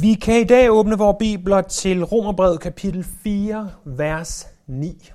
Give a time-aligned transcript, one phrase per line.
[0.00, 5.10] Vi kan i dag åbne vores bibler til Romerbrevet kapitel 4, vers 9.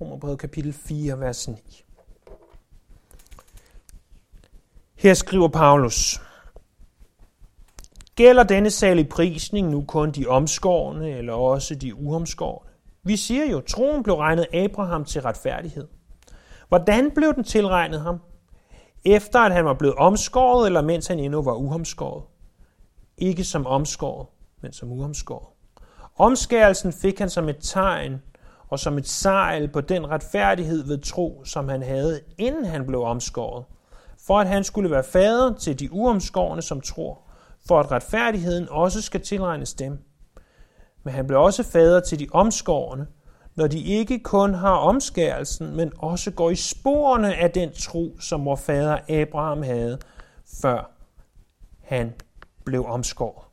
[0.00, 1.54] Romerbrevet kapitel 4, vers 9.
[4.96, 6.20] Her skriver Paulus,
[8.14, 12.70] Gælder denne salig prisning nu kun de omskårne eller også de uomskårne?
[13.02, 15.88] Vi siger jo, troen blev regnet Abraham til retfærdighed.
[16.68, 18.20] Hvordan blev den tilregnet ham?
[19.04, 22.35] Efter at han var blevet omskåret, eller mens han endnu var uomskåret?
[23.18, 24.26] Ikke som omskåret,
[24.60, 25.48] men som uomskåret.
[26.16, 28.22] Omskærelsen fik han som et tegn
[28.68, 33.02] og som et sejl på den retfærdighed ved tro, som han havde, inden han blev
[33.02, 33.64] omskåret,
[34.26, 37.18] for at han skulle være fader til de uomskårne, som tror,
[37.68, 39.98] for at retfærdigheden også skal tilregnes dem.
[41.04, 43.06] Men han blev også fader til de omskårne,
[43.54, 48.44] når de ikke kun har omskærelsen, men også går i sporene af den tro, som
[48.44, 49.98] vor fader Abraham havde,
[50.62, 50.90] før
[51.82, 52.12] han
[52.66, 53.44] blev omskåret.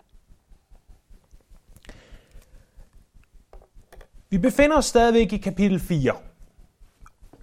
[4.30, 6.16] Vi befinder os stadigvæk i kapitel 4.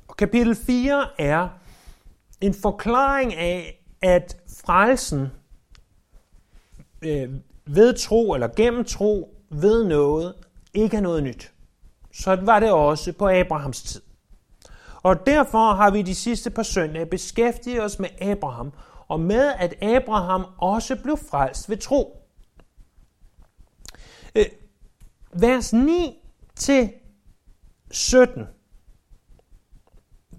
[0.08, 1.48] Og kapitel 4 er
[2.40, 5.28] en forklaring af, at frelsen
[7.02, 7.30] øh,
[7.66, 10.34] ved tro eller gennem tro ved noget
[10.74, 11.52] ikke er noget nyt.
[12.12, 14.00] Så var det også på Abrahams tid.
[15.02, 18.72] Og derfor har vi de sidste par søndage beskæftiget os med Abraham,
[19.10, 22.26] og med at Abraham også blev frelst ved tro.
[24.34, 24.46] Øh,
[25.32, 26.18] vers 9
[26.56, 26.92] til
[27.90, 28.46] 17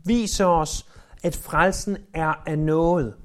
[0.05, 0.89] viser os,
[1.23, 3.15] at frelsen er af noget.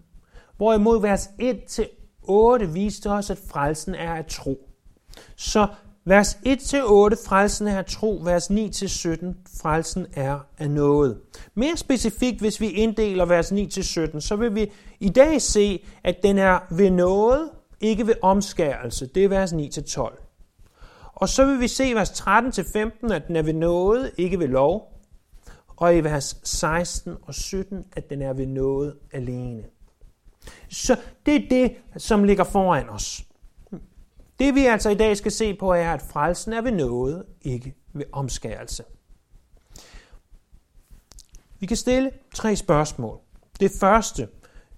[0.56, 1.88] Hvorimod vers 1 til
[2.22, 4.68] 8 viste os, at frelsen er af tro.
[5.36, 5.68] Så
[6.06, 8.20] vers 1-8, frelsen er af tro.
[8.24, 8.54] Vers 9-17,
[9.60, 11.20] frelsen er af noget.
[11.54, 16.38] Mere specifikt, hvis vi inddeler vers 9-17, så vil vi i dag se, at den
[16.38, 19.06] er ved noget, ikke ved omskærelse.
[19.06, 20.22] Det er vers 9-12.
[21.14, 24.48] Og så vil vi se i vers 13-15, at den er ved noget, ikke ved
[24.48, 24.92] lov.
[25.76, 29.62] Og i vers 16 og 17, at den er ved noget alene.
[30.68, 33.22] Så det er det, som ligger foran os.
[34.38, 37.74] Det vi altså i dag skal se på er, at frelsen er ved noget, ikke
[37.92, 38.84] ved omskærelse.
[41.60, 43.18] Vi kan stille tre spørgsmål.
[43.60, 44.28] Det første,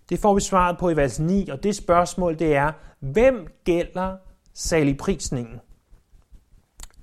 [0.08, 4.16] det får vi svaret på i vers 9, og det spørgsmål det er, hvem gælder
[4.54, 5.60] saligprisningen?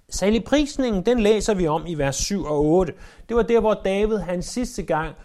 [0.10, 2.94] Saligprisningen, den læser vi om i vers 7 og 8.
[3.30, 5.16] Det var der, hvor David han sidste gang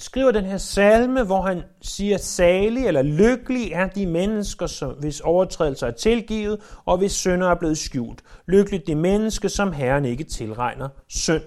[0.00, 5.20] skriver den her salme, hvor han siger, salig eller lykkelig er de mennesker, som, hvis
[5.20, 8.22] overtrædelser er tilgivet, og hvis synder er blevet skjult.
[8.46, 11.42] Lykkelig de mennesker, som Herren ikke tilregner synd.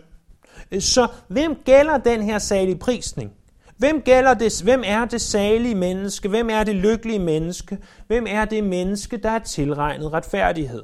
[0.80, 3.32] Så hvem gælder den her salige prisning?
[3.78, 6.30] Hvem, gælder det, hvem er det salige menneske?
[6.30, 7.78] Hvem er det lykkelige menneske?
[8.08, 10.84] Hvem er det menneske, der er tilregnet retfærdighed?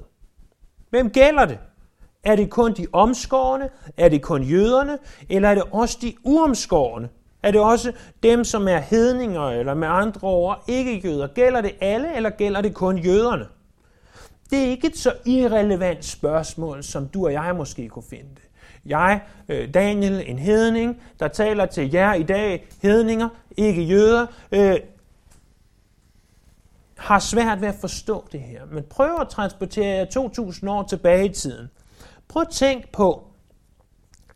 [0.89, 1.57] Hvem gælder det?
[2.23, 3.69] Er det kun de omskårne?
[3.97, 4.97] Er det kun jøderne?
[5.29, 7.09] Eller er det også de uomskårne?
[7.43, 7.91] Er det også
[8.23, 11.27] dem, som er hedninger, eller med andre ord ikke jøder?
[11.27, 13.47] Gælder det alle, eller gælder det kun jøderne?
[14.49, 18.43] Det er ikke et så irrelevant spørgsmål, som du og jeg måske kunne finde det.
[18.85, 24.79] Jeg, øh, Daniel, en hedning, der taler til jer i dag, hedninger, ikke jøder, øh,
[26.97, 28.65] har svært ved at forstå det her.
[28.65, 31.69] Men prøv at transportere jer 2000 år tilbage i tiden.
[32.27, 33.27] Prøv at tænk på,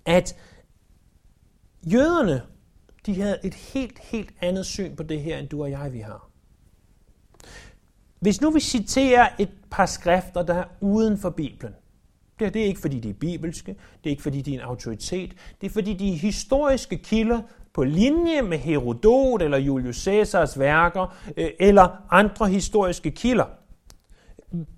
[0.05, 0.35] at
[1.85, 2.41] jøderne
[3.05, 5.99] de havde et helt, helt andet syn på det her, end du og jeg vi
[5.99, 6.29] har.
[8.19, 11.73] Hvis nu vi citerer et par skrifter, der er uden for Bibelen,
[12.39, 14.59] det er, det er ikke fordi de er bibelske, det er ikke fordi de er
[14.59, 15.31] en autoritet,
[15.61, 17.41] det er fordi de er historiske kilder
[17.73, 23.45] på linje med Herodot eller Julius Caesars værker øh, eller andre historiske kilder.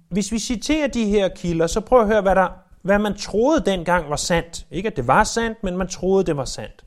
[0.09, 2.47] Hvis vi citerer de her kilder, så prøv at høre, hvad, der,
[2.81, 4.67] hvad man troede dengang var sandt.
[4.71, 6.84] Ikke at det var sandt, men man troede, det var sandt.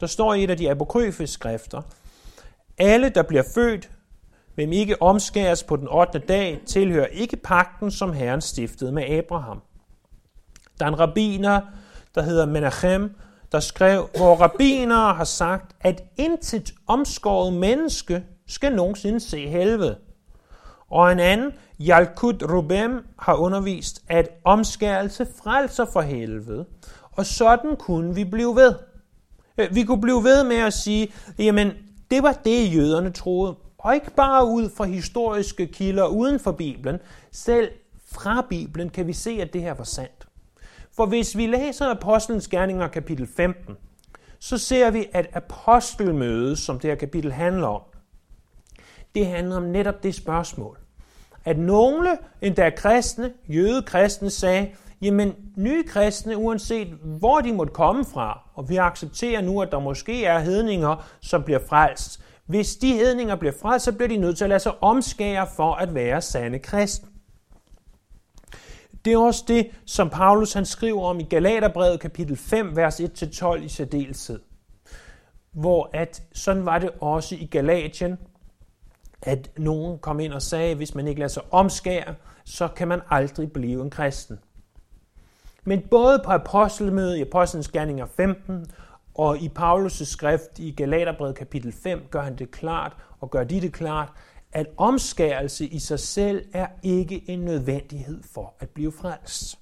[0.00, 1.82] Der står i et af de apokryfe skrifter,
[2.78, 3.90] alle, der bliver født,
[4.54, 6.18] hvem ikke omskæres på den 8.
[6.18, 9.62] dag, tilhører ikke pakten, som Herren stiftede med Abraham.
[10.78, 11.60] Der er en rabbiner,
[12.14, 13.16] der hedder Menachem,
[13.52, 19.98] der skrev, hvor rabbinere har sagt, at intet omskåret menneske skal nogensinde se helvede.
[20.90, 26.64] Og en anden, Yalkut Rubem, har undervist, at omskærelse frelser for helvede,
[27.12, 28.74] og sådan kunne vi blive ved.
[29.58, 31.72] Øh, vi kunne blive ved med at sige, jamen
[32.10, 36.98] det var det jøderne troede, og ikke bare ud fra historiske kilder uden for Bibelen.
[37.32, 37.70] Selv
[38.12, 40.28] fra Bibelen kan vi se, at det her var sandt.
[40.96, 43.76] For hvis vi læser Apostlenes Gerninger kapitel 15,
[44.38, 47.82] så ser vi, at apostelmødet, som det her kapitel handler om,
[49.14, 50.78] det handler om netop det spørgsmål.
[51.44, 54.68] at nogle endda kristne, jødekristne, sagde,
[55.02, 59.78] jamen nye kristne, uanset hvor de måtte komme fra, og vi accepterer nu, at der
[59.78, 62.20] måske er hedninger, som bliver frelst.
[62.46, 65.74] Hvis de hedninger bliver frelst, så bliver de nødt til at lade sig omskære for
[65.74, 67.08] at være sande kristne.
[69.04, 73.54] Det er også det, som Paulus han skriver om i Galaterbrevet kapitel 5, vers 1-12
[73.54, 74.40] i særdeleshed.
[75.52, 78.18] Hvor at sådan var det også i Galatien,
[79.22, 82.14] at nogen kom ind og sagde, at hvis man ikke lader sig omskære,
[82.44, 84.38] så kan man aldrig blive en kristen.
[85.68, 88.66] Men både på apostelmødet i Apostlenes Gerninger 15
[89.14, 93.60] og i Paulus' skrift i Galaterbrevet kapitel 5 gør han det klart, og gør de
[93.60, 94.08] det klart,
[94.52, 99.58] at omskærelse i sig selv er ikke en nødvendighed for at blive frelst.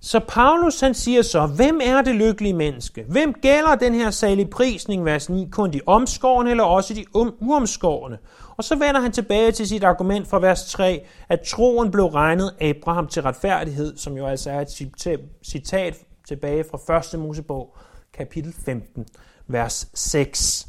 [0.00, 3.04] Så Paulus han siger så, hvem er det lykkelige menneske?
[3.08, 7.34] Hvem gælder den her salige prisning, vers 9, kun de omskårne eller også de um-,
[7.40, 8.18] uomskårne?
[8.56, 12.54] Og så vender han tilbage til sit argument fra vers 3, at troen blev regnet
[12.60, 14.88] Abraham til retfærdighed, som jo altså er et
[15.42, 15.94] citat
[16.28, 17.20] tilbage fra 1.
[17.20, 17.76] Mosebog,
[18.14, 19.06] kapitel 15,
[19.46, 20.66] vers 6.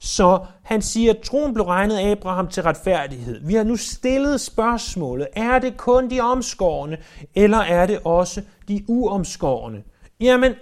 [0.00, 3.40] Så han siger, at troen blev regnet Abraham til retfærdighed.
[3.46, 6.98] Vi har nu stillet spørgsmålet, er det kun de omskårne,
[7.34, 9.82] eller er det også de uomskårne?
[10.20, 10.52] Jamen,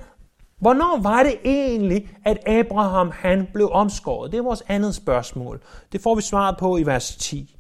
[0.61, 4.33] hvornår var det egentlig, at Abraham han blev omskåret?
[4.33, 5.61] Det er vores andet spørgsmål.
[5.93, 7.57] Det får vi svaret på i vers 10.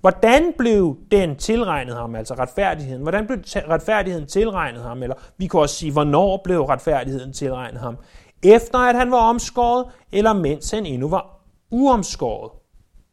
[0.00, 3.02] Hvordan blev den tilregnet ham, altså retfærdigheden?
[3.02, 5.02] Hvordan blev retfærdigheden tilregnet ham?
[5.02, 7.96] Eller vi kan også sige, hvornår blev retfærdigheden tilregnet ham?
[8.42, 11.40] efter at han var omskåret, eller mens han endnu var
[11.70, 12.52] uomskåret?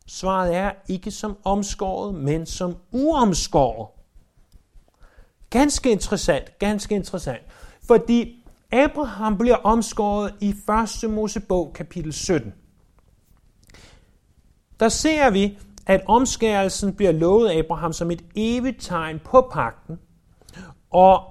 [0.08, 3.88] Svaret er ikke som omskåret, men som uomskåret.
[5.50, 7.42] Ganske interessant, ganske interessant.
[7.88, 8.43] Fordi
[8.74, 10.56] Abraham bliver omskåret i
[11.04, 11.10] 1.
[11.10, 12.54] Mosebog kapitel 17.
[14.80, 20.00] Der ser vi, at omskærelsen bliver lovet Abraham som et evigt tegn på pakten,
[20.92, 21.24] og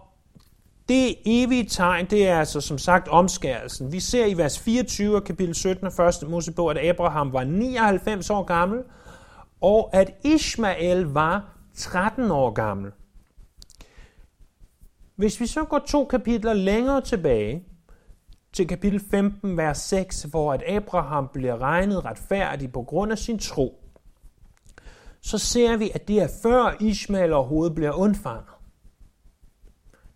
[0.88, 3.92] det evige tegn, det er altså som sagt omskærelsen.
[3.92, 6.30] Vi ser i vers 24 af kapitel 17 af 1.
[6.30, 8.82] Mosebog, at Abraham var 99 år gammel,
[9.60, 12.90] og at Ishmael var 13 år gammel.
[15.16, 17.64] Hvis vi så går to kapitler længere tilbage,
[18.52, 23.38] til kapitel 15, vers 6, hvor at Abraham bliver regnet retfærdig på grund af sin
[23.38, 23.78] tro,
[25.20, 28.46] så ser vi, at det er før Ishmael overhovedet bliver undfanget.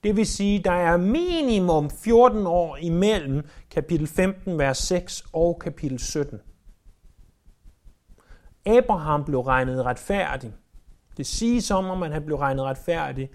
[0.04, 5.98] Det vil sige, der er minimum 14 år imellem kapitel 15, vers 6 og kapitel
[5.98, 6.40] 17.
[8.66, 10.52] Abraham blev regnet retfærdig.
[11.16, 13.30] Det siges om, at han blev regnet retfærdig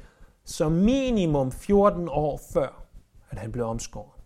[0.46, 2.84] som minimum 14 år før,
[3.30, 4.22] at han blev omskåret.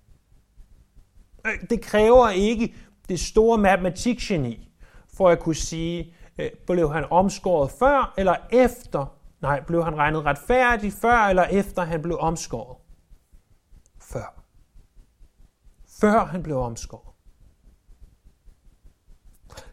[1.46, 2.76] Øh, det kræver ikke
[3.10, 4.72] det store matematikgeni
[5.14, 9.16] for at kunne sige, øh, blev han omskåret før eller efter
[9.46, 12.78] Nej, blev han regnet retfærdig før eller efter han blev omskåret?
[14.02, 14.44] Før.
[15.88, 17.14] Før han blev omskåret.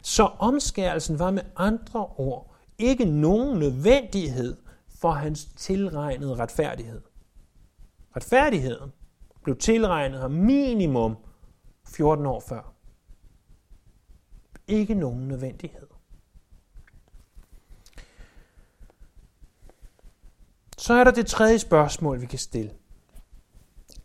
[0.01, 4.57] Så omskærelsen var med andre ord ikke nogen nødvendighed
[5.03, 7.01] for hans tilregnede retfærdighed.
[8.15, 8.91] Retfærdigheden
[9.43, 11.17] blev tilregnet ham minimum
[11.87, 12.73] 14 år før.
[14.67, 15.87] Ikke nogen nødvendighed.
[20.77, 22.71] Så er der det tredje spørgsmål, vi kan stille.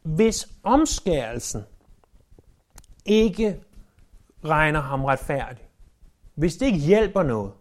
[0.03, 1.63] Hvis omskærelsen
[3.05, 3.63] ikke
[4.45, 5.69] regner ham retfærdig,
[6.35, 7.53] hvis det ikke hjælper noget,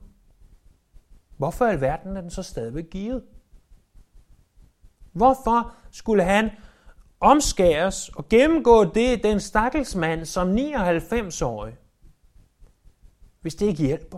[1.37, 3.23] hvorfor i alverden er den så stadigvæk givet?
[5.13, 6.49] Hvorfor skulle han
[7.19, 11.77] omskæres og gennemgå det, den stakkelsmand som 99-årig,
[13.41, 14.17] hvis det ikke hjælper?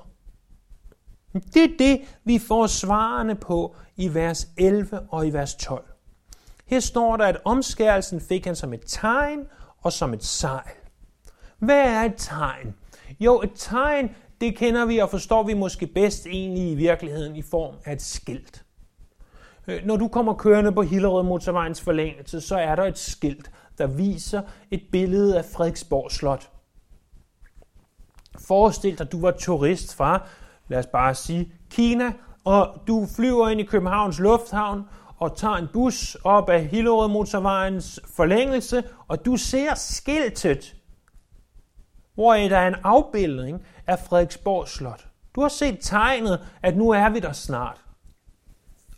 [1.34, 5.86] Det er det, vi får svarene på i vers 11 og i vers 12.
[6.66, 9.48] Her står der, at omskærelsen fik han som et tegn
[9.78, 10.72] og som et sejl.
[11.58, 12.76] Hvad er et tegn?
[13.20, 17.42] Jo, et tegn, det kender vi og forstår vi måske bedst egentlig i virkeligheden i
[17.42, 18.66] form af et skilt.
[19.68, 23.88] Øh, når du kommer kørende på Hillerød motorvejens forlængelse, så er der et skilt, der
[23.88, 24.42] viser
[24.72, 26.50] et billede af Frederiksborg Slot.
[28.48, 30.28] Forestil dig, at du var turist fra
[30.70, 32.14] lad os bare sige, Kina,
[32.46, 34.84] og du flyver ind i Københavns Lufthavn
[35.18, 40.76] og tager en bus op ad Hillerød motorvejens forlængelse, og du ser skiltet,
[42.20, 45.08] hvor der er en afbildning af Frederiksborg Slot.
[45.36, 47.82] Du har set tegnet, at nu er vi der snart.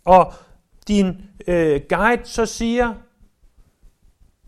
[0.06, 0.34] Og
[0.88, 2.94] din øh, guide så siger,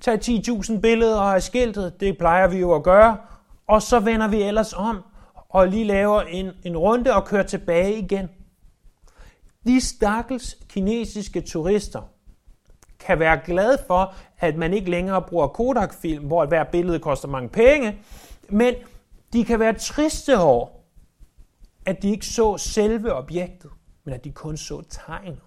[0.02, 3.18] tag 10.000 billeder af skiltet, det plejer vi jo at gøre,
[3.68, 5.04] og så vender vi ellers om
[5.50, 8.30] og lige laver en, en runde og kører tilbage igen.
[9.68, 12.02] De stakkels kinesiske turister
[13.00, 17.50] kan være glade for, at man ikke længere bruger Kodak-film, hvor hver billede koster mange
[17.50, 17.98] penge,
[18.54, 18.76] men
[19.34, 20.68] de kan være triste over,
[21.86, 23.72] at de ikke så selve objektet,
[24.04, 25.42] men at de kun så tegnet.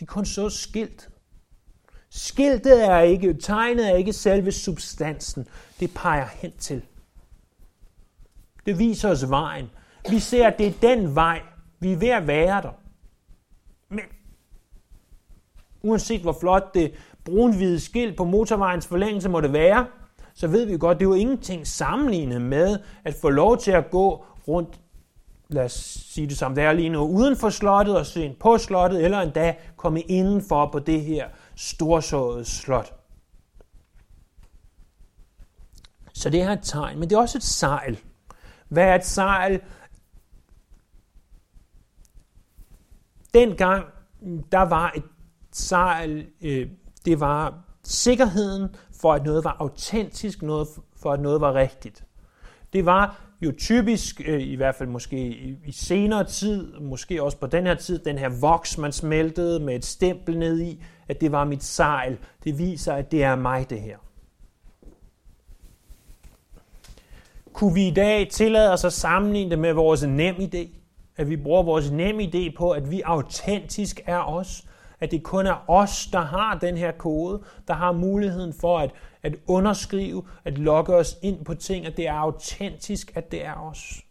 [0.00, 1.10] De kun så skilt.
[2.10, 5.48] Skiltet er ikke, tegnet er ikke selve substansen.
[5.80, 6.82] Det peger hen til.
[8.66, 9.70] Det viser os vejen.
[10.10, 11.42] Vi ser, at det er den vej.
[11.80, 12.72] Vi er ved at være der.
[13.88, 14.04] Men
[15.82, 19.86] uanset hvor flot det brunhvide skilt på motorvejens forlængelse måtte være,
[20.40, 23.90] så ved vi godt, det er jo ingenting sammenlignet med at få lov til at
[23.90, 24.80] gå rundt,
[25.48, 25.72] lad os
[26.12, 29.20] sige det som det er lige nu, uden for slottet og se på slottet, eller
[29.20, 32.92] endda komme indenfor på det her storsåede slot.
[36.12, 37.98] Så det er et tegn, men det er også et sejl.
[38.68, 39.60] Hvad er et sejl?
[43.34, 43.84] Dengang,
[44.52, 45.04] der var et
[45.52, 46.70] sejl, øh,
[47.04, 48.68] det var sikkerheden
[49.00, 52.04] for, at noget var autentisk, noget for, at noget var rigtigt.
[52.72, 55.16] Det var jo typisk, øh, i hvert fald måske
[55.66, 59.74] i senere tid, måske også på den her tid, den her voks, man smeltede med
[59.74, 62.18] et stempel ned i, at det var mit sejl.
[62.44, 63.96] Det viser, at det er mig, det her.
[67.52, 70.68] Kunne vi i dag tillade os at sammenligne det med vores nem idé?
[71.16, 74.64] At vi bruger vores nem idé på, at vi autentisk er os?
[75.00, 78.90] At det kun er os, der har den her kode, der har muligheden for at,
[79.22, 83.54] at underskrive, at logge os ind på ting, at det er autentisk, at det er
[83.54, 84.02] os?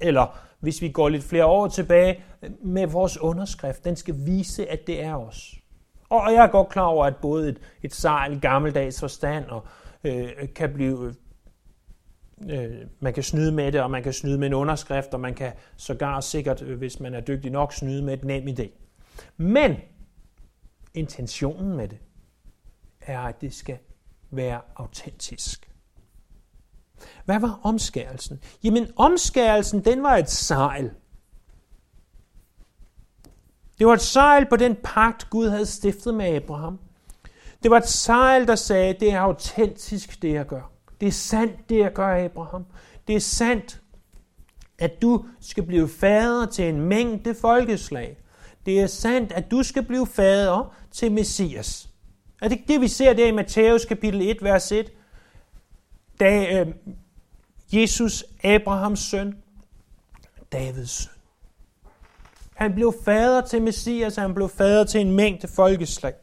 [0.00, 2.24] Eller hvis vi går lidt flere år tilbage,
[2.62, 5.54] med vores underskrift, den skal vise, at det er os.
[6.08, 9.66] Og jeg er godt klar over, at både et, et sejl gammeldags forstand og,
[10.04, 11.14] øh, kan blive
[12.50, 15.34] øh, man kan snyde med det, og man kan snyde med en underskrift, og man
[15.34, 18.68] kan sågar sikkert, øh, hvis man er dygtig nok, snyde med et nem idé.
[19.36, 19.76] Men
[20.94, 21.98] intentionen med det
[23.00, 23.78] er, at det skal
[24.30, 25.70] være autentisk.
[27.24, 28.40] Hvad var omskærelsen?
[28.64, 30.90] Jamen, omskærelsen, den var et sejl.
[33.78, 36.78] Det var et sejl på den pagt, Gud havde stiftet med Abraham.
[37.62, 40.70] Det var et sejl, der sagde, det er autentisk, det jeg gør.
[41.00, 42.66] Det er sandt, det jeg gør, Abraham.
[43.06, 43.82] Det er sandt,
[44.78, 48.23] at du skal blive fader til en mængde folkeslag.
[48.66, 51.88] Det er sandt, at du skal blive fader til Messias.
[52.42, 54.92] Er det det, vi ser der i Matthæus kapitel 1, vers 1?
[56.20, 56.74] Da øh,
[57.72, 59.42] Jesus, Abrahams søn,
[60.52, 61.12] Davids søn.
[62.54, 66.14] Han blev fader til Messias, han blev fader til en mængde folkeslag.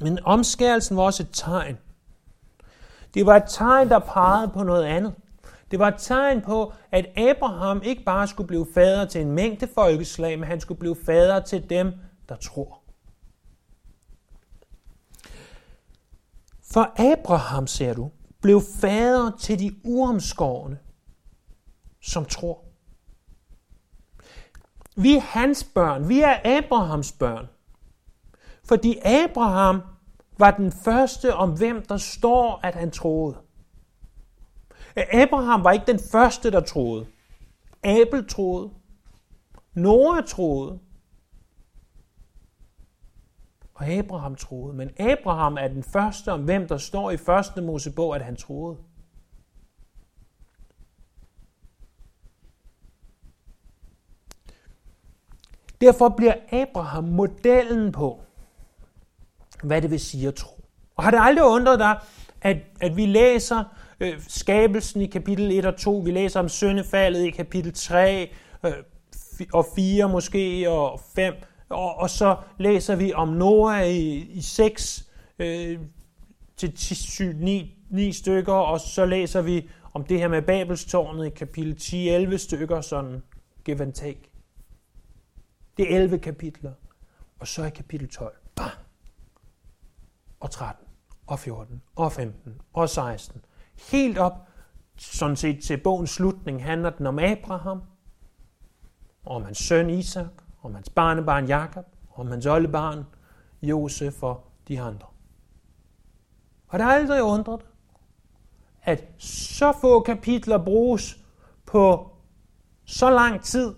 [0.00, 1.78] Men omskærelsen var også et tegn.
[3.14, 5.14] Det var et tegn, der pegede på noget andet.
[5.70, 9.68] Det var et tegn på, at Abraham ikke bare skulle blive fader til en mængde
[9.74, 11.92] folkeslag, men han skulle blive fader til dem,
[12.28, 12.82] der tror.
[16.72, 18.10] For Abraham, ser du,
[18.42, 20.78] blev fader til de uomskårne,
[22.00, 22.64] som tror.
[24.96, 26.08] Vi er hans børn.
[26.08, 27.48] Vi er Abrahams børn.
[28.64, 29.82] Fordi Abraham
[30.38, 33.36] var den første, om hvem der står, at han troede.
[34.96, 37.06] Abraham var ikke den første, der troede.
[37.82, 38.70] Abel troede.
[39.74, 40.78] Noah troede.
[43.74, 44.74] Og Abraham troede.
[44.76, 48.76] Men Abraham er den første, om hvem der står i første Mosebog, at han troede.
[55.80, 58.20] Derfor bliver Abraham modellen på,
[59.62, 60.64] hvad det vil sige at tro.
[60.96, 62.00] Og har det aldrig undret dig,
[62.40, 63.64] at, at vi læser
[64.00, 68.30] øh, skabelsen i kapitel 1 og 2, vi læser om syndefaldet i kapitel 3
[68.64, 68.72] øh,
[69.52, 71.34] og 4 måske og 5,
[71.68, 75.78] og, og så læser vi om Noah i, i 6 øh,
[76.56, 81.30] til 10, 9, 9 stykker, og så læser vi om det her med Babelstårnet i
[81.30, 81.76] kapitel
[82.32, 83.22] 10-11 stykker, sådan
[83.64, 84.30] give and take.
[85.76, 86.72] Det er 11 kapitler.
[87.38, 88.36] Og så i kapitel 12.
[88.56, 88.70] Bah!
[90.40, 90.86] Og 13.
[91.26, 91.82] Og 14.
[91.96, 92.60] Og 15.
[92.72, 93.44] Og 16.
[93.78, 94.48] Helt op,
[94.96, 97.82] sådan set til bogens slutning, handler den om Abraham,
[99.26, 100.30] om hans søn Isak,
[100.62, 103.06] om hans barnebarn Jakob, om hans oldebarn
[103.62, 105.06] Josef og de andre.
[106.68, 107.60] Og der er aldrig undret,
[108.82, 111.18] at så få kapitler bruges
[111.66, 112.10] på
[112.84, 113.74] så lang tid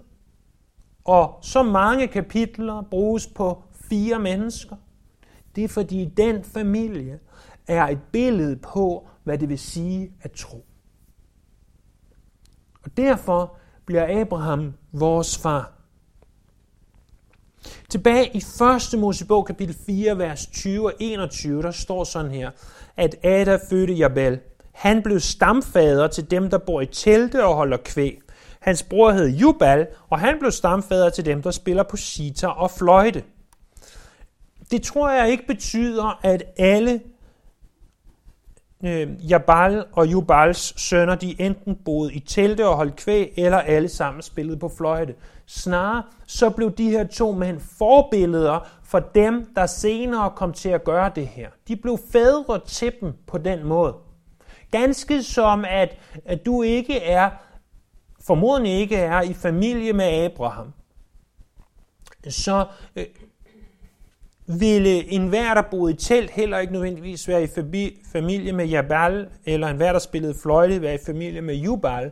[1.05, 4.77] og så mange kapitler bruges på fire mennesker,
[5.57, 7.21] det er fordi den familie
[7.67, 10.65] er et billede på, hvad det vil sige at tro.
[12.85, 15.73] Og derfor bliver Abraham vores far.
[17.89, 18.43] Tilbage i
[18.95, 19.01] 1.
[19.01, 22.51] Mosebog kapitel 4, vers 20 og 21, der står sådan her,
[22.97, 24.41] at Ada fødte Jabal.
[24.73, 28.21] Han blev stamfader til dem, der bor i telte og holder kvæg.
[28.61, 32.71] Hans bror hed Jubal, og han blev stamfader til dem, der spiller på sitar og
[32.71, 33.25] fløjte.
[34.71, 37.01] Det tror jeg ikke betyder, at alle
[38.85, 43.89] øh, Jabal og Jubals sønner, de enten boede i telte og holdt kvæg, eller alle
[43.89, 45.15] sammen spillede på fløjte.
[45.47, 50.85] Snarere så blev de her to mænd forbilleder for dem, der senere kom til at
[50.85, 51.51] gøre det her.
[51.69, 53.95] De blev fædre til dem på den måde.
[54.71, 57.31] Ganske som at, at du ikke er,
[58.27, 60.73] formodentlig ikke er i familie med Abraham,
[62.29, 63.07] så øh,
[64.59, 67.49] ville enhver, der boede i telt, heller ikke nødvendigvis være i
[68.13, 72.11] familie med Jabal, eller enhver, der spillede fløjte, være i familie med Jubal,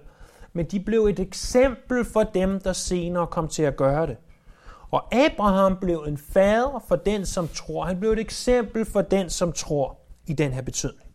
[0.53, 4.17] men de blev et eksempel for dem, der senere kom til at gøre det.
[4.91, 7.85] Og Abraham blev en fader for den, som tror.
[7.85, 11.08] Han blev et eksempel for den, som tror i den her betydning.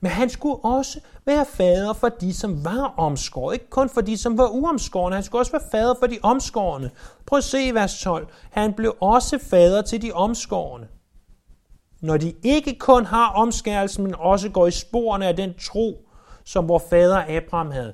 [0.00, 3.54] Men han skulle også være fader for de, som var omskåret.
[3.54, 5.14] Ikke kun for de, som var uomskårne.
[5.14, 6.90] Han skulle også være fader for de omskårne.
[7.26, 8.28] Prøv at se i vers 12.
[8.50, 10.88] Han blev også fader til de omskårne.
[12.00, 16.06] Når de ikke kun har omskærelsen, men også går i sporene af den tro,
[16.44, 17.92] som vor fader Abraham havde.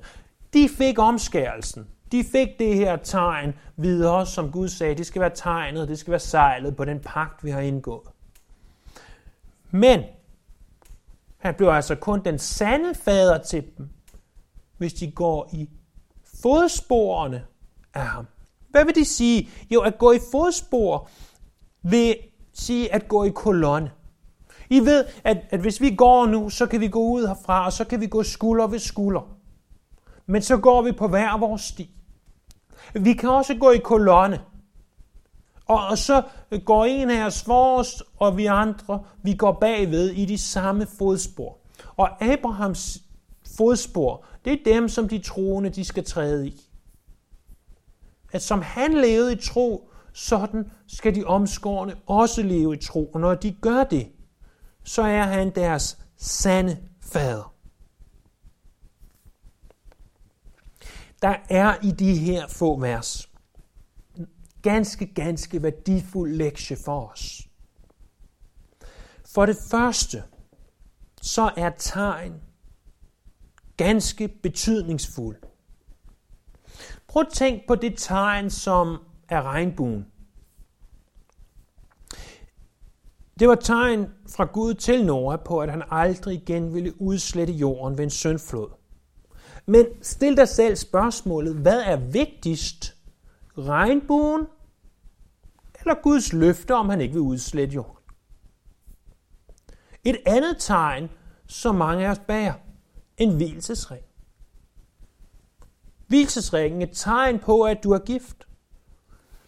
[0.53, 1.87] De fik omskærelsen.
[2.13, 6.11] De fik det her tegn videre, som Gud sagde, det skal være tegnet, det skal
[6.11, 8.09] være sejlet på den pagt, vi har indgået.
[9.71, 10.01] Men
[11.47, 13.88] han bliver altså kun den sande fader til dem,
[14.79, 15.69] hvis de går i
[16.43, 17.45] fodsporene
[17.95, 18.26] af ham.
[18.71, 19.49] Hvad vil det sige?
[19.71, 21.09] Jo, at gå i fodspor
[21.83, 22.17] vil
[22.53, 23.91] sige at gå i kolonne.
[24.71, 27.73] I ved, at, at hvis vi går nu, så kan vi gå ud herfra, og
[27.73, 29.37] så kan vi gå skulder ved skulder.
[30.26, 31.91] Men så går vi på hver vores sti.
[32.95, 34.41] Vi kan også gå i kolonne.
[35.67, 36.23] Og, og så
[36.65, 41.59] går en af os forrest, og vi andre, vi går bagved i de samme fodspor.
[41.97, 43.02] Og Abrahams
[43.56, 46.61] fodspor, det er dem, som de troende, de skal træde i.
[48.32, 53.06] At som han levede i tro, sådan skal de omskårne også leve i tro.
[53.06, 54.09] Og når de gør det,
[54.85, 57.54] så er han deres sande fader.
[61.23, 63.28] Der er i de her få vers
[64.71, 67.49] ganske, ganske værdifuld lektie for os.
[69.35, 70.23] For det første,
[71.23, 72.33] så er tegn
[73.76, 75.37] ganske betydningsfuld.
[77.09, 78.99] Prøv at tænk på det tegn, som
[79.29, 80.07] er regnbuen.
[83.41, 87.99] Det var tegn fra Gud til Noah på, at han aldrig igen ville udslette jorden
[87.99, 88.69] ved en søndflod.
[89.67, 92.97] Men stil dig selv spørgsmålet, hvad er vigtigst?
[93.59, 94.47] Regnbuen
[95.87, 98.03] eller Guds løfte, om han ikke vil udslette jorden?
[100.05, 101.11] Et andet tegn,
[101.47, 102.55] som mange af os bærer,
[103.19, 104.03] en hvilesesring.
[106.07, 108.47] Hvilesesringen er et tegn på, at du er gift.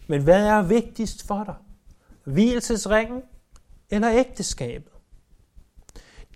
[0.07, 1.55] Men hvad er vigtigst for dig?
[2.23, 3.21] Hvilesesringen
[3.89, 4.91] eller ægteskabet?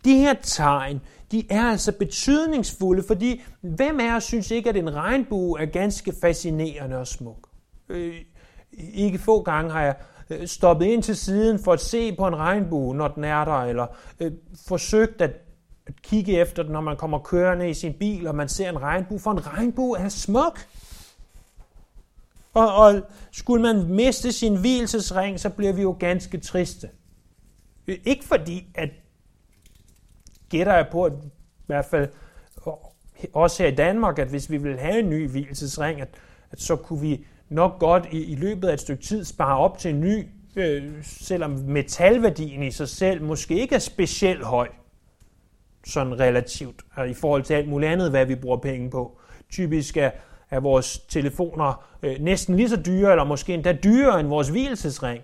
[0.05, 4.95] De her tegn, de er altså betydningsfulde, fordi hvem af os synes ikke, at en
[4.95, 7.49] regnbue er ganske fascinerende og smuk?
[7.89, 8.15] Øh,
[8.93, 9.95] ikke få gange har jeg
[10.29, 13.61] øh, stoppet ind til siden for at se på en regnbue, når den er der,
[13.61, 13.87] eller
[14.19, 14.31] øh,
[14.67, 15.31] forsøgt at,
[15.87, 18.81] at kigge efter den, når man kommer kørende i sin bil, og man ser en
[18.81, 20.59] regnbue, for en regnbue er smuk.
[22.53, 26.89] Og, og skulle man miste sin hvilesesring, så bliver vi jo ganske triste.
[27.87, 28.89] Øh, ikke fordi, at
[30.49, 32.09] gætter jeg på, at i hvert fald
[32.67, 32.73] øh,
[33.33, 36.09] også her i Danmark, at hvis vi vil have en ny hvilesesring, at,
[36.51, 39.77] at så kunne vi nok godt i, i løbet af et stykke tid spare op
[39.77, 40.25] til en ny,
[40.55, 44.67] øh, selvom metalværdien i sig selv måske ikke er specielt høj,
[45.85, 49.19] sådan relativt, og i forhold til alt muligt andet, hvad vi bruger penge på.
[49.51, 50.11] Typisk er,
[50.49, 55.23] er vores telefoner øh, næsten lige så dyre, eller måske endda dyrere end vores hvilesesring.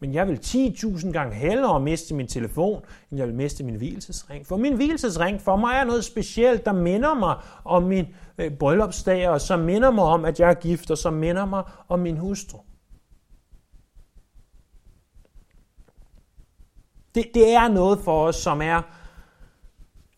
[0.00, 4.46] Men jeg vil 10.000 gange hellere miste min telefon, end jeg vil miste min hvilesesring.
[4.46, 8.06] For min hvilesesring for mig er noget specielt, der minder mig om min
[8.38, 11.64] øh, bryllupsdag, og som minder mig om, at jeg er gift, og som minder mig
[11.88, 12.58] om min hustru.
[17.14, 18.82] Det, det er noget for os, som er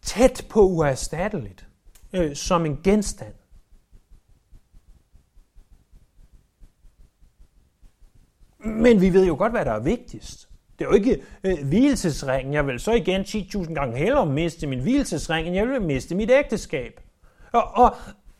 [0.02, 1.66] tæt på uerstatteligt,
[2.12, 3.34] øh, som en genstand.
[8.64, 10.48] Men vi ved jo godt, hvad der er vigtigst.
[10.78, 12.54] Det er jo ikke øh, hvilesesringen.
[12.54, 16.30] Jeg vil så igen 10.000 gange hellere miste min hvilesesring, end jeg vil miste mit
[16.30, 17.00] ægteskab.
[17.52, 17.94] Og, og,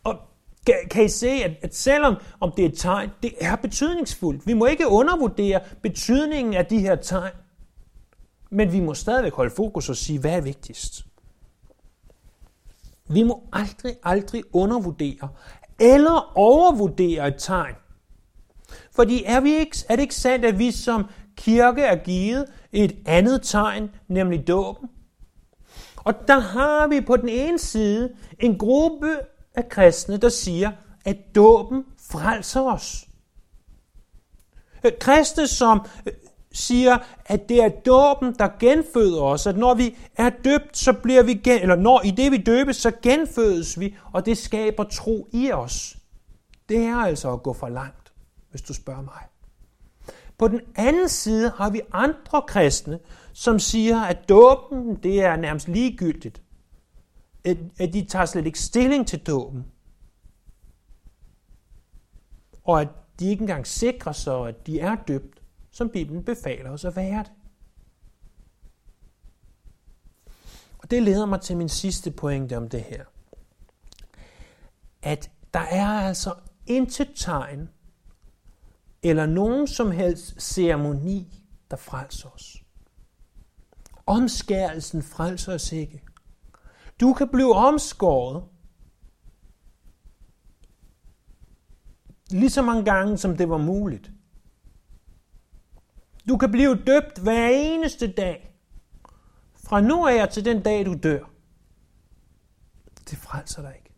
[0.04, 0.18] og
[0.66, 4.46] kan, kan I se, at, at selvom om det er et tegn, det er betydningsfuldt.
[4.46, 7.32] Vi må ikke undervurdere betydningen af de her tegn.
[8.50, 11.06] Men vi må stadigvæk holde fokus og sige, hvad er vigtigst?
[13.08, 15.28] Vi må aldrig, aldrig undervurdere
[15.80, 17.74] eller overvurdere et tegn.
[18.92, 21.04] Fordi er, vi ikke, er det ikke sandt, at vi som
[21.36, 24.88] kirke er givet et andet tegn, nemlig dåben?
[25.96, 29.16] Og der har vi på den ene side en gruppe
[29.54, 30.70] af kristne, der siger,
[31.04, 33.06] at dåben frelser os.
[34.84, 36.12] Øh, kristne, som øh,
[36.52, 41.22] siger, at det er dåben, der genføder os, at når vi er døbt, så bliver
[41.22, 45.28] vi gen, eller når i det vi døbes, så genfødes vi, og det skaber tro
[45.32, 45.96] i os.
[46.68, 48.01] Det er altså at gå for langt,
[48.52, 49.22] hvis du spørger mig.
[50.38, 52.98] På den anden side har vi andre kristne,
[53.32, 56.42] som siger, at dåben, det er nærmest ligegyldigt.
[57.78, 59.64] At de tager slet ikke stilling til dåben.
[62.64, 62.88] Og at
[63.20, 67.18] de ikke engang sikrer sig, at de er døbt som Bibelen befaler os at være
[67.18, 67.32] det.
[70.78, 73.04] Og det leder mig til min sidste pointe om det her.
[75.02, 76.34] At der er altså
[76.66, 77.68] intet tegn
[79.02, 82.64] eller nogen som helst ceremoni, der frelser os.
[84.06, 86.02] Omskærelsen frelser os ikke.
[87.00, 88.44] Du kan blive omskåret
[92.30, 94.10] lige så mange gange, som det var muligt.
[96.28, 98.56] Du kan blive døbt hver eneste dag.
[99.54, 101.30] Fra nu af til den dag, du dør.
[103.10, 103.90] Det frelser dig ikke.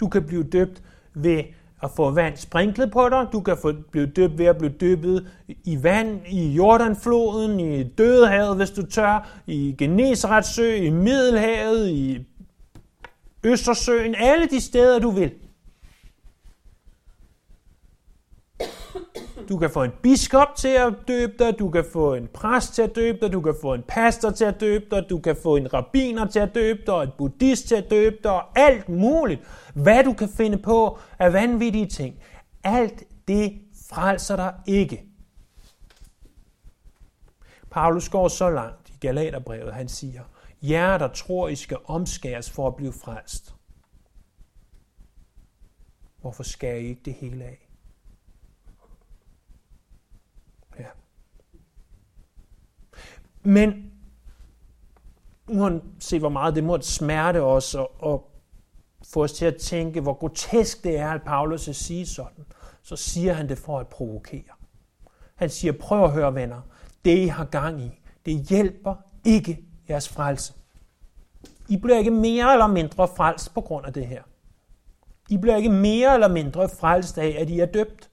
[0.00, 0.82] Du kan blive døbt
[1.14, 1.44] ved
[1.82, 3.26] at få vand sprinklet på dig.
[3.32, 5.30] Du kan få, blive døbt ved at blive døbet
[5.64, 12.26] i vand i Jordanfloden, i Dødehavet, hvis du tør, i Genesaretsø, i Middelhavet, i
[13.44, 15.32] Østersøen, alle de steder, du vil.
[19.48, 22.82] Du kan få en biskop til at døbe dig, du kan få en præst til
[22.82, 25.56] at døbe dig, du kan få en pastor til at døbe dig, du kan få
[25.56, 28.88] en rabbiner til at døbe dig, og en buddhist til at døbe dig, og alt
[28.88, 29.40] muligt.
[29.74, 32.14] Hvad du kan finde på af vanvittige ting.
[32.64, 35.04] Alt det frelser dig ikke.
[37.70, 40.22] Paulus går så langt i Galaterbrevet, han siger,
[40.62, 43.54] jer der tror, I skal omskæres for at blive frelst.
[46.20, 47.67] Hvorfor skærer I ikke det hele af?
[53.48, 53.90] Men
[55.48, 58.30] uanset hvor meget det måtte smerte os og, og
[59.12, 62.44] få os til at tænke, hvor grotesk det er, at Paulus vil sige sådan,
[62.82, 64.52] så siger han det for at provokere.
[65.34, 66.60] Han siger, prøv at høre venner,
[67.04, 70.52] det I har gang i, det hjælper ikke jeres frelse.
[71.68, 74.22] I bliver ikke mere eller mindre frelst på grund af det her.
[75.28, 78.10] I bliver ikke mere eller mindre frelst af, at I er døbt.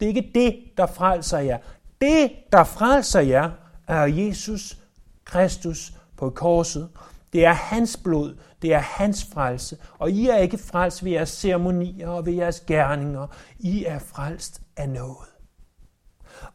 [0.00, 1.58] Det er ikke det, der frelser jer.
[2.00, 3.50] Det, der frelser jer,
[3.86, 4.78] er Jesus
[5.24, 6.88] Kristus på korset.
[7.32, 9.76] Det er hans blod, det er hans frelse.
[9.98, 13.26] Og I er ikke frelst ved jeres ceremonier og ved jeres gerninger.
[13.58, 15.28] I er frelst af noget.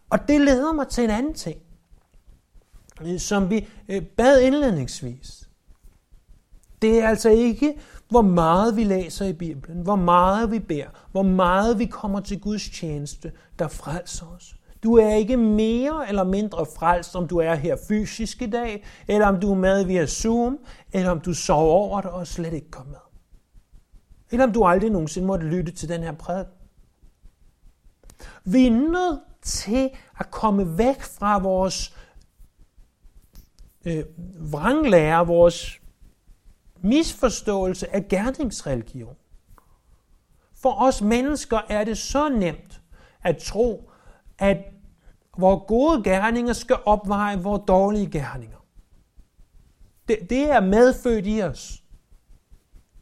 [0.09, 1.61] Og det leder mig til en anden ting,
[3.17, 5.49] som vi øh, bad indledningsvis.
[6.81, 7.75] Det er altså ikke,
[8.09, 12.39] hvor meget vi læser i Bibelen, hvor meget vi beder, hvor meget vi kommer til
[12.39, 14.55] Guds tjeneste, der frelser os.
[14.83, 19.27] Du er ikke mere eller mindre frelst, om du er her fysisk i dag, eller
[19.27, 20.59] om du er med via Zoom,
[20.93, 22.99] eller om du sover over det og slet ikke kommer med.
[24.31, 26.53] Eller om du aldrig nogensinde måtte lytte til den her prædiken.
[28.43, 29.89] Vi er nødt til
[30.19, 31.95] at komme væk fra vores
[33.85, 34.03] øh,
[34.51, 35.79] vranglære, vores
[36.81, 39.15] misforståelse af gerningsreligion.
[40.53, 42.81] For os mennesker er det så nemt
[43.23, 43.88] at tro,
[44.39, 44.58] at
[45.38, 48.65] vores gode gerninger skal opveje vores dårlige gerninger.
[50.08, 51.84] Det, det er medfødt i os.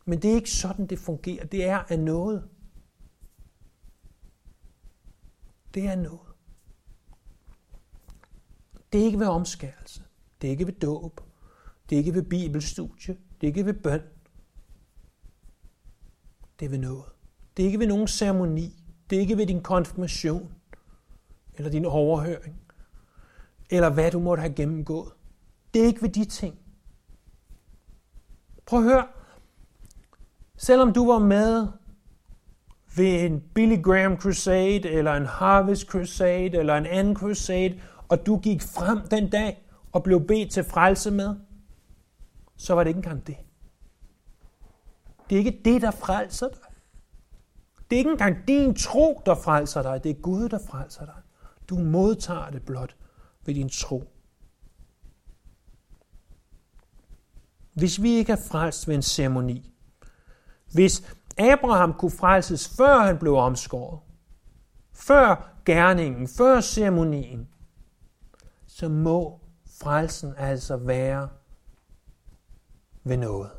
[0.06, 1.45] Men det er ikke sådan, det fungerer.
[1.45, 2.50] Det er af noget.
[5.73, 6.19] Det er noget.
[8.93, 10.04] Det er ikke ved omskærelse.
[10.41, 11.21] Det er ikke ved dåb.
[11.89, 13.17] Det er ikke ved bibelstudie.
[13.41, 14.02] Det er ikke ved bøn.
[16.60, 17.06] Det er ved noget.
[17.58, 18.84] Det er ikke ved nogen ceremoni.
[19.10, 20.56] Det er ikke ved din konfirmation
[21.57, 22.61] eller din overhøring,
[23.69, 25.11] eller hvad du måtte have gennemgået.
[25.73, 26.55] Det er ikke ved de ting.
[28.65, 29.07] Prøv at høre.
[30.57, 31.67] Selvom du var med
[32.97, 38.39] ved en Billy Graham Crusade, eller en Harvest Crusade, eller en anden Crusade, og du
[38.39, 41.35] gik frem den dag og blev bedt til frelse med,
[42.57, 43.37] så var det ikke engang det.
[45.29, 46.59] Det er ikke det, der frelser dig.
[47.89, 50.03] Det er ikke engang din tro, der frelser dig.
[50.03, 51.15] Det er Gud, der frelser dig.
[51.69, 52.95] Du modtager det blot
[53.45, 54.03] ved din tro.
[57.73, 59.73] Hvis vi ikke er frelst ved en ceremoni,
[60.73, 63.99] hvis Abraham kunne frelses, før han blev omskåret,
[64.93, 67.47] før gerningen, før ceremonien,
[68.67, 69.39] så må
[69.82, 71.30] frelsen altså være
[73.03, 73.51] ved noget.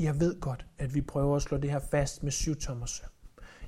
[0.00, 3.17] Jeg ved godt, at vi prøver at slå det her fast med syv tommer søm.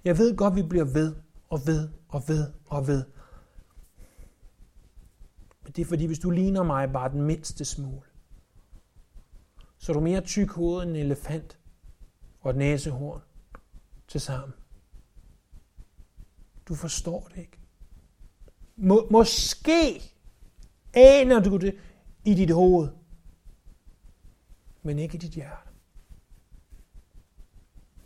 [0.05, 1.17] Jeg ved godt, vi bliver ved
[1.49, 3.05] og ved og ved og ved.
[5.63, 8.07] Men det er fordi, hvis du ligner mig bare den mindste smule,
[9.79, 11.59] så er du mere tyk hoved end en elefant
[12.41, 13.21] og et næsehorn
[14.09, 14.55] til sammen.
[16.69, 17.59] Du forstår det ikke.
[18.77, 20.03] Må, måske
[20.95, 21.79] aner du det
[22.25, 22.89] i dit hoved,
[24.83, 25.70] men ikke i dit hjerte.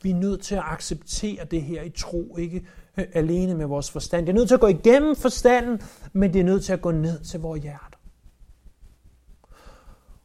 [0.04, 3.90] Vi er nødt til at acceptere det her i tro, ikke øh, alene med vores
[3.90, 4.26] forstand.
[4.26, 5.80] Det er nødt til at gå igennem forstanden,
[6.12, 7.98] men det er nødt til at gå ned til vores hjerter.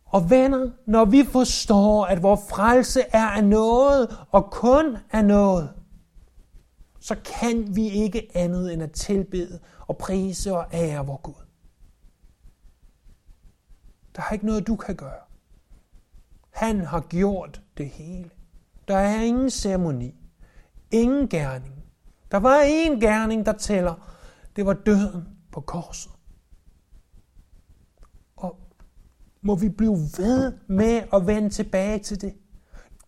[0.05, 5.73] Og venner, når vi forstår, at vores frelse er af noget, og kun af noget,
[6.99, 11.45] så kan vi ikke andet end at tilbede og prise og ære vor Gud.
[14.15, 15.23] Der er ikke noget, du kan gøre.
[16.49, 18.29] Han har gjort det hele.
[18.89, 20.15] Der er ingen ceremoni.
[20.91, 21.83] Ingen gerning.
[22.31, 23.93] Der var én gerning, der tæller.
[24.55, 26.11] Det var døden på korset.
[28.35, 28.59] Og
[29.41, 32.33] må vi blive ved med at vende tilbage til det.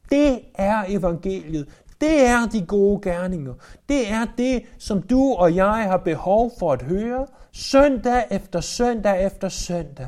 [0.10, 1.70] Det er evangeliet.
[2.02, 3.54] Det er de gode gerninger.
[3.90, 9.26] Det er det, som du og jeg har behov for at høre, søndag efter søndag
[9.26, 10.08] efter søndag.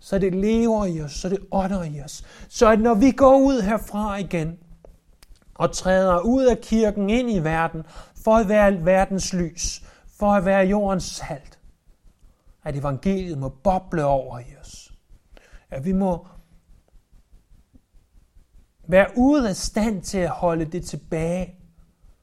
[0.00, 2.24] Så det lever i os, så det ånder i os.
[2.48, 4.58] Så at når vi går ud herfra igen,
[5.58, 7.82] og træder ud af kirken ind i verden
[8.24, 9.82] for at være verdens lys,
[10.18, 11.58] for at være jordens salt.
[12.64, 14.92] At evangeliet må boble over i os.
[15.70, 16.26] At vi må
[18.88, 21.54] være ude af stand til at holde det tilbage.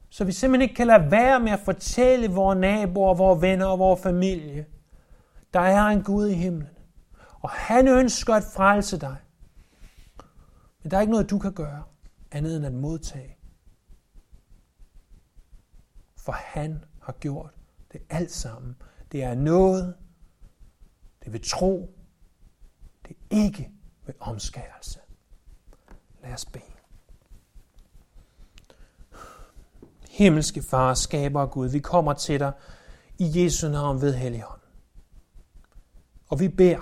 [0.09, 3.79] Så vi simpelthen ikke kan lade være med at fortælle vores naboer, vores venner og
[3.79, 4.65] vores familie.
[5.53, 6.69] Der er en Gud i himlen.
[7.41, 9.15] Og han ønsker at frelse dig.
[10.83, 11.83] Men der er ikke noget, du kan gøre
[12.33, 13.37] andet end at modtage.
[16.17, 17.51] For han har gjort
[17.91, 18.75] det alt sammen.
[19.11, 19.95] Det er noget,
[21.23, 21.95] det vil tro,
[23.07, 23.71] det er ikke
[24.05, 24.99] ved omskærelse.
[26.23, 26.63] Lad os bede.
[30.09, 32.51] Himmelske Far, skaber Gud, vi kommer til dig
[33.19, 34.61] i Jesu navn ved Helligånd.
[36.27, 36.79] Og vi beder,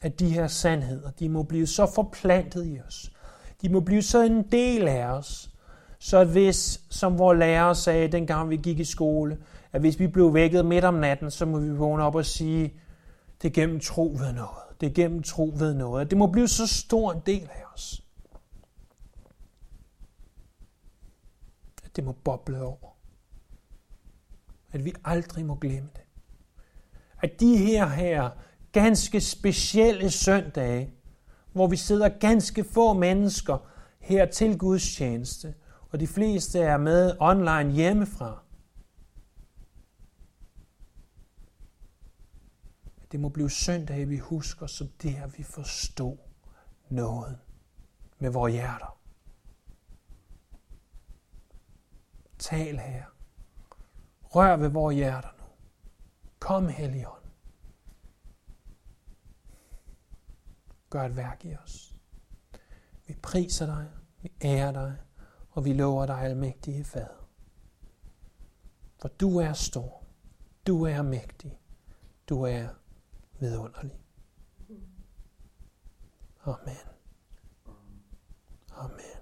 [0.00, 3.12] at de her sandheder, de må blive så forplantet i os,
[3.62, 5.50] de må blive så en del af os,
[5.98, 9.38] så hvis, som vores lærer sagde, dengang vi gik i skole,
[9.72, 12.74] at hvis vi blev vækket midt om natten, så må vi vågne op og sige,
[13.42, 14.80] det er gennem tro ved noget.
[14.80, 16.10] Det er gennem tro ved noget.
[16.10, 18.02] Det må blive så stor en del af os.
[21.84, 22.96] At det må boble over.
[24.72, 26.02] At vi aldrig må glemme det.
[27.22, 28.30] At de her her
[28.72, 30.92] ganske specielle søndage,
[31.58, 33.58] hvor vi sidder ganske få mennesker
[34.00, 35.54] her til Guds tjeneste,
[35.90, 38.42] og de fleste er med online hjemmefra.
[43.12, 46.16] Det må blive søndag, vi husker, så det her vi forstod
[46.88, 47.38] noget
[48.18, 48.98] med vores hjerter.
[52.38, 53.04] Tal her.
[54.22, 55.44] Rør ved vores hjerter nu.
[56.38, 57.27] Kom, Helligånd.
[60.90, 61.94] gør et værk i os.
[63.06, 63.90] Vi priser dig,
[64.22, 64.96] vi ærer dig,
[65.50, 67.28] og vi lover dig, almægtige Fader.
[69.00, 70.04] For du er stor,
[70.66, 71.60] du er mægtig,
[72.28, 72.68] du er
[73.40, 74.00] vidunderlig.
[76.44, 76.76] Amen.
[78.70, 79.17] Amen.